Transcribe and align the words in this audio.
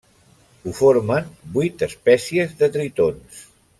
Ho 0.63 0.71
formen 0.77 1.29
vuit 1.57 1.85
espècies 1.89 2.57
de 2.63 2.71
tritons. 2.79 3.45